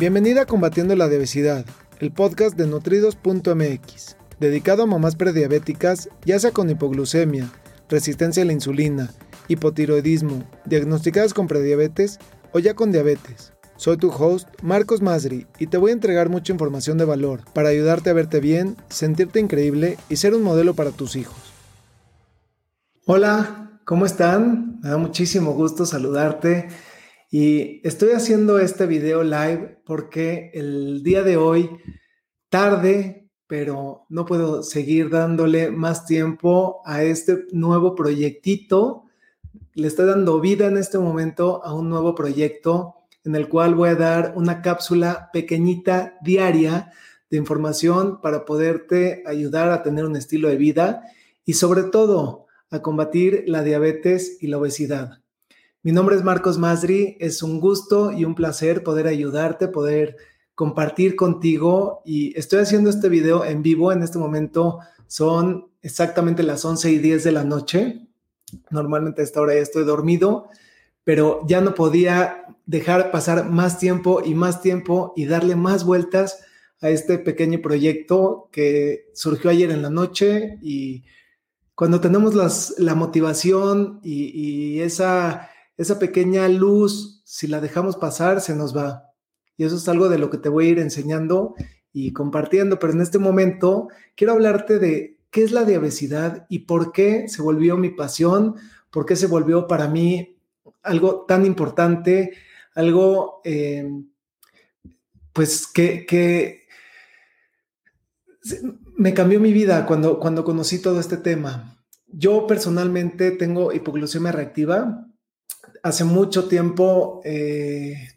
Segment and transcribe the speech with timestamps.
[0.00, 1.66] Bienvenida a Combatiendo la Obesidad,
[1.98, 7.50] el podcast de nutridos.mx, dedicado a mamás prediabéticas, ya sea con hipoglucemia,
[7.90, 9.10] resistencia a la insulina,
[9.48, 12.18] hipotiroidismo, diagnosticadas con prediabetes
[12.52, 13.52] o ya con diabetes.
[13.76, 17.68] Soy tu host, Marcos Masri, y te voy a entregar mucha información de valor para
[17.68, 21.52] ayudarte a verte bien, sentirte increíble y ser un modelo para tus hijos.
[23.04, 24.80] Hola, ¿cómo están?
[24.82, 26.68] Me da muchísimo gusto saludarte
[27.30, 31.70] y estoy haciendo este video live porque el día de hoy,
[32.48, 39.04] tarde, pero no puedo seguir dándole más tiempo a este nuevo proyectito.
[39.74, 43.90] Le estoy dando vida en este momento a un nuevo proyecto en el cual voy
[43.90, 46.90] a dar una cápsula pequeñita diaria
[47.30, 51.04] de información para poderte ayudar a tener un estilo de vida
[51.44, 55.19] y sobre todo a combatir la diabetes y la obesidad.
[55.82, 60.18] Mi nombre es Marcos Masri, es un gusto y un placer poder ayudarte, poder
[60.54, 66.66] compartir contigo y estoy haciendo este video en vivo, en este momento son exactamente las
[66.66, 68.08] 11 y 10 de la noche,
[68.70, 70.50] normalmente a esta hora ya estoy dormido,
[71.02, 76.44] pero ya no podía dejar pasar más tiempo y más tiempo y darle más vueltas
[76.82, 80.58] a este pequeño proyecto que surgió ayer en la noche.
[80.60, 81.04] Y
[81.74, 88.76] cuando tenemos la motivación y esa esa pequeña luz, si la dejamos pasar, se nos
[88.76, 89.14] va.
[89.56, 91.54] Y eso es algo de lo que te voy a ir enseñando
[91.90, 92.78] y compartiendo.
[92.78, 97.40] Pero en este momento quiero hablarte de qué es la diabesidad y por qué se
[97.40, 98.56] volvió mi pasión,
[98.90, 100.36] por qué se volvió para mí
[100.82, 102.34] algo tan importante,
[102.74, 103.90] algo eh,
[105.32, 106.66] pues que, que,
[108.98, 111.82] me cambió mi vida cuando, cuando conocí todo este tema.
[112.06, 115.06] Yo personalmente tengo hipoglucemia reactiva,
[115.82, 118.08] hace mucho tiempo, eh,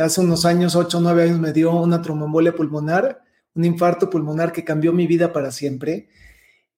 [0.00, 3.22] hace unos años, 8 o 9 años, me dio una tromboembolia pulmonar,
[3.54, 6.08] un infarto pulmonar que cambió mi vida para siempre.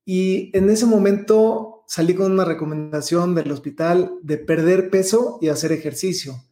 [0.05, 5.73] Y en ese momento salí con una recomendación del hospital de perder peso y hacer
[5.73, 6.45] ejercicio.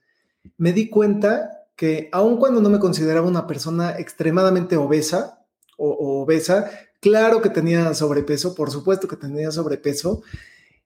[0.56, 5.44] Me di cuenta que aun cuando no me consideraba una persona extremadamente obesa
[5.76, 6.70] o obesa,
[7.00, 10.22] claro que tenía sobrepeso, por supuesto que tenía sobrepeso,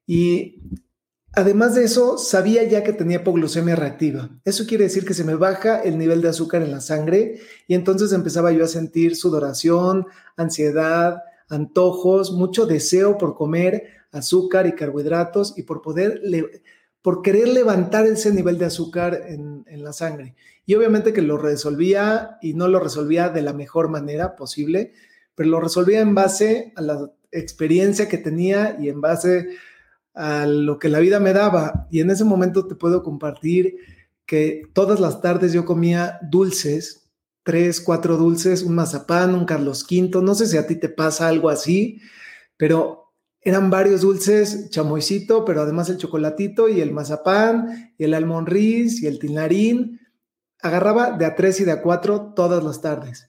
[0.06, 0.60] y
[1.34, 4.30] Además de eso, sabía ya que tenía hipoglucemia reactiva.
[4.44, 7.74] Eso quiere decir que se me baja el nivel de azúcar en la sangre y
[7.74, 10.06] entonces empezaba yo a sentir sudoración,
[10.36, 16.20] ansiedad, antojos, mucho deseo por comer azúcar y carbohidratos y por poder,
[17.00, 20.36] por querer levantar ese nivel de azúcar en, la sangre.
[20.66, 24.92] Y obviamente que lo resolvía y no lo resolvía de la mejor manera posible,
[25.34, 29.44] pero lo resolvía en base a la experiencia que tenía y en base a
[30.14, 31.86] lo que la vida me daba.
[31.90, 33.76] Y en ese momento te puedo compartir
[34.26, 37.10] que todas las tardes yo comía dulces,
[37.42, 41.28] tres, cuatro dulces, un mazapán, un Carlos V, no sé si a ti te pasa
[41.28, 42.00] algo así,
[42.56, 43.02] pero
[43.40, 49.08] eran varios dulces, chamoycito, pero además el chocolatito y el mazapán y el almonriz y
[49.08, 50.00] el tinarín.
[50.60, 53.28] Agarraba de a tres y de a cuatro todas las tardes.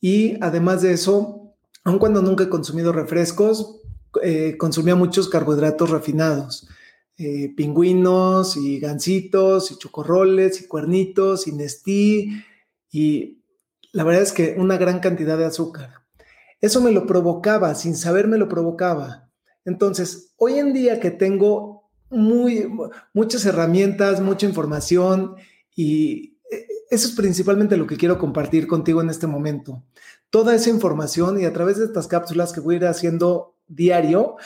[0.00, 3.79] Y además de eso, aun cuando nunca he consumido refrescos,
[4.22, 6.68] eh, consumía muchos carbohidratos refinados,
[7.16, 12.42] eh, pingüinos y gansitos y chocorroles y cuernitos y nestí
[12.90, 13.42] y
[13.92, 15.94] la verdad es que una gran cantidad de azúcar.
[16.60, 19.30] Eso me lo provocaba, sin saber me lo provocaba.
[19.64, 22.70] Entonces, hoy en día que tengo muy,
[23.14, 25.36] muchas herramientas, mucha información
[25.74, 29.84] y eh, eso es principalmente lo que quiero compartir contigo en este momento.
[30.28, 34.36] Toda esa información y a través de estas cápsulas que voy a ir haciendo diario.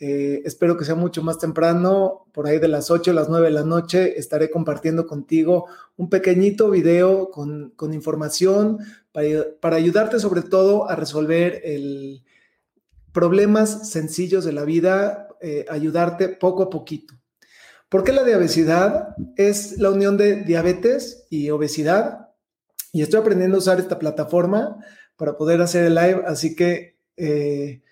[0.00, 3.46] Eh, espero que sea mucho más temprano, por ahí de las 8 a las 9
[3.46, 5.66] de la noche, estaré compartiendo contigo
[5.96, 8.78] un pequeñito video con, información
[9.12, 12.24] para, ayudarte sobre todo a resolver el,
[13.12, 17.14] problemas sencillos de la vida, eh, ayudarte poco a poquito.
[17.88, 18.64] ¿Por qué la diabetes?
[19.36, 22.30] Es la unión de diabetes y obesidad.
[22.90, 24.78] Y estoy aprendiendo a usar esta plataforma
[25.16, 27.82] para poder hacer el live, así que eh,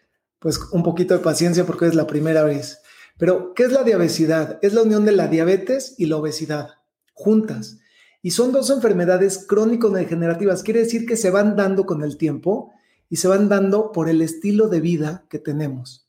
[0.41, 2.81] pues un poquito de paciencia porque es la primera vez.
[3.19, 4.57] Pero, ¿qué es la diabetes?
[4.63, 6.71] Es la unión de la diabetes y la obesidad,
[7.13, 7.79] juntas.
[8.23, 10.63] Y son dos enfermedades crónico-degenerativas.
[10.63, 12.73] Quiere decir que se van dando con el tiempo
[13.09, 16.09] y se van dando por el estilo de vida que tenemos.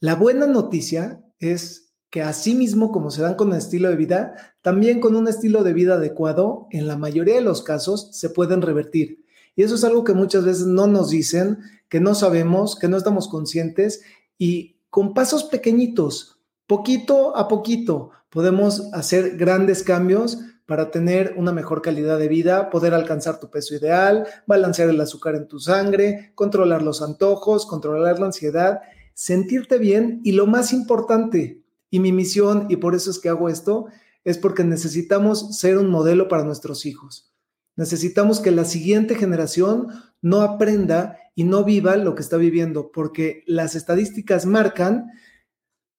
[0.00, 4.34] La buena noticia es que así mismo como se dan con el estilo de vida,
[4.60, 8.60] también con un estilo de vida adecuado, en la mayoría de los casos se pueden
[8.60, 9.24] revertir.
[9.56, 11.58] Y eso es algo que muchas veces no nos dicen,
[11.88, 14.02] que no sabemos, que no estamos conscientes
[14.38, 21.82] y con pasos pequeñitos, poquito a poquito, podemos hacer grandes cambios para tener una mejor
[21.82, 26.82] calidad de vida, poder alcanzar tu peso ideal, balancear el azúcar en tu sangre, controlar
[26.82, 28.80] los antojos, controlar la ansiedad,
[29.12, 33.50] sentirte bien y lo más importante, y mi misión, y por eso es que hago
[33.50, 33.86] esto,
[34.24, 37.31] es porque necesitamos ser un modelo para nuestros hijos.
[37.76, 39.88] Necesitamos que la siguiente generación
[40.20, 45.10] no aprenda y no viva lo que está viviendo, porque las estadísticas marcan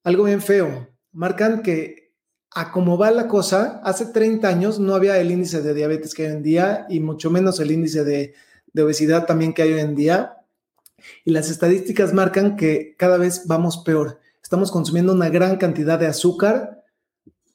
[0.03, 0.89] algo bien feo.
[1.11, 2.13] Marcan que
[2.51, 6.23] a cómo va la cosa, hace 30 años no había el índice de diabetes que
[6.23, 8.35] hay hoy en día y mucho menos el índice de,
[8.71, 10.37] de obesidad también que hay hoy en día.
[11.25, 14.19] Y las estadísticas marcan que cada vez vamos peor.
[14.43, 16.83] Estamos consumiendo una gran cantidad de azúcar,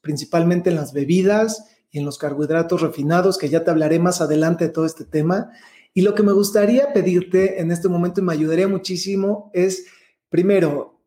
[0.01, 4.65] principalmente en las bebidas y en los carbohidratos refinados, que ya te hablaré más adelante
[4.65, 5.51] de todo este tema.
[5.95, 9.87] Y lo que me gustaría pedirte en este momento y me ayudaría muchísimo es,
[10.29, 11.03] primero,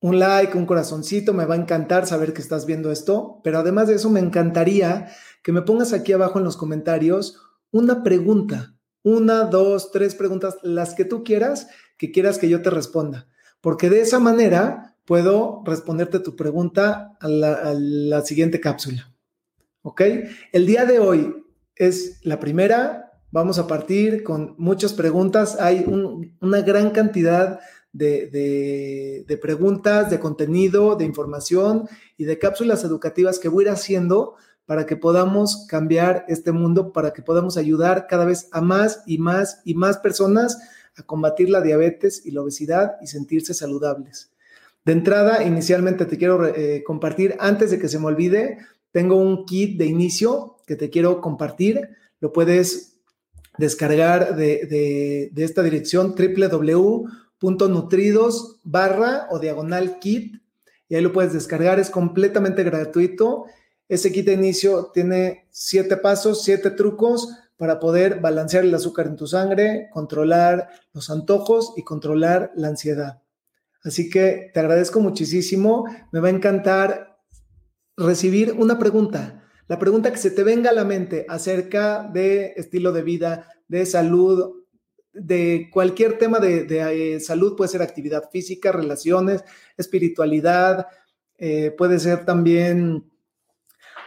[0.00, 3.88] un like, un corazoncito, me va a encantar saber que estás viendo esto, pero además
[3.88, 5.08] de eso me encantaría
[5.42, 7.40] que me pongas aquí abajo en los comentarios
[7.70, 12.68] una pregunta, una, dos, tres preguntas, las que tú quieras, que quieras que yo te
[12.68, 13.28] responda,
[13.62, 19.13] porque de esa manera puedo responderte tu pregunta a la, a la siguiente cápsula.
[19.86, 20.02] ¿Ok?
[20.52, 21.44] El día de hoy
[21.76, 23.04] es la primera
[23.34, 25.60] Vamos a partir con muchas preguntas.
[25.60, 25.84] Hay
[26.40, 27.58] una gran cantidad
[27.92, 34.36] de, preguntas, de contenido, de información y de cápsulas educativas que voy a ir haciendo
[34.66, 39.18] para que podamos cambiar este mundo, para que podamos ayudar cada vez a más y
[39.18, 40.56] más y más personas
[40.96, 44.30] a combatir la diabetes y la obesidad y sentirse saludables.
[44.84, 48.58] De entrada, inicialmente te quiero eh, compartir, antes de que se me olvide,
[48.94, 51.88] tengo un kit de inicio que te quiero compartir.
[52.20, 53.00] Lo puedes
[53.58, 60.40] descargar de, esta dirección www.nutridos barra o diagonal kit
[60.88, 63.46] y ahí lo puedes descargar, es completamente gratuito.
[63.88, 69.16] Ese kit de inicio tiene siete pasos, siete trucos para poder balancear el azúcar en
[69.16, 73.22] tu sangre, controlar los antojos y controlar la ansiedad.
[73.82, 75.84] Así que te agradezco muchísimo.
[76.12, 77.13] Me va a encantar
[77.96, 82.92] recibir una pregunta la pregunta que se te venga a la mente acerca de estilo
[82.92, 84.62] de vida, de salud,
[85.14, 86.66] de cualquier tema de,
[87.14, 89.42] eh, salud, puede ser actividad física, relaciones,
[89.78, 90.88] espiritualidad,
[91.38, 93.10] eh, puede ser también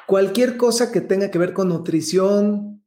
[0.06, 2.84] cualquier cosa que tenga que ver con nutrición,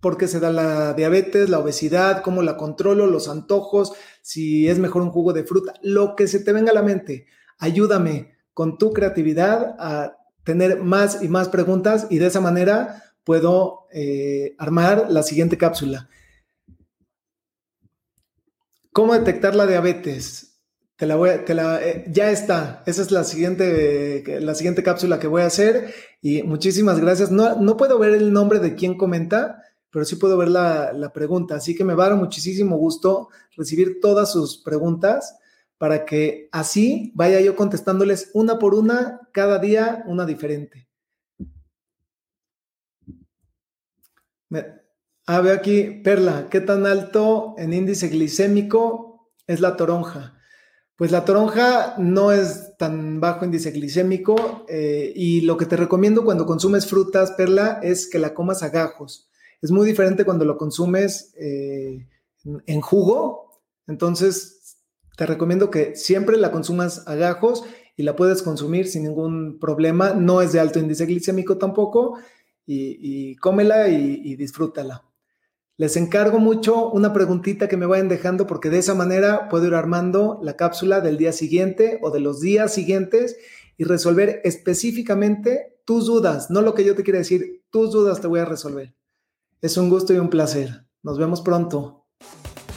[0.00, 3.92] por qué se da la diabetes, la obesidad, cómo la controlo, los antojos,
[4.22, 7.26] si es mejor un jugo de fruta, lo que se te venga a la mente.
[7.58, 13.86] Ayúdame con tu creatividad a tener más y más preguntas y de esa manera puedo
[13.92, 16.08] eh, armar la siguiente cápsula.
[18.92, 20.60] ¿Cómo detectar la diabetes?
[20.96, 22.84] Te la voy te la, eh, ya está.
[22.86, 25.92] Esa es la siguiente, la siguiente cápsula que voy a hacer.
[26.20, 27.32] Y muchísimas gracias.
[27.32, 31.12] No, no puedo ver el nombre de quien comenta, pero sí puedo ver la, la
[31.12, 31.56] pregunta.
[31.56, 35.38] Así que me va a dar muchísimo gusto recibir todas sus preguntas
[35.78, 40.88] para que así vaya yo contestándoles una por una, cada día una diferente.
[45.26, 50.38] Ah, veo aquí, Perla, ¿qué tan alto en índice glicémico es la toronja?
[50.96, 56.24] Pues la toronja no es tan bajo índice glicémico eh, y lo que te recomiendo
[56.24, 59.30] cuando consumes frutas, Perla, es que la comas a gajos.
[59.62, 62.06] Es muy diferente cuando lo consumes eh,
[62.44, 63.62] en jugo.
[63.86, 64.60] Entonces,
[65.16, 67.64] te recomiendo que siempre la consumas a gajos
[67.96, 70.12] y la puedes consumir sin ningún problema.
[70.14, 72.18] No es de alto índice glicémico tampoco
[72.66, 75.04] y, cómela y, y, disfrútala.
[75.76, 79.74] Les encargo mucho una preguntita que me vayan dejando porque de esa manera puedo ir
[79.74, 83.36] armando la cápsula del día siguiente o de los días siguientes
[83.76, 88.26] y resolver específicamente tus dudas, no lo que yo te quiero decir, tus dudas te
[88.26, 88.94] voy a resolver.
[89.60, 90.86] Es un gusto y un placer.
[91.02, 92.03] Nos vemos pronto.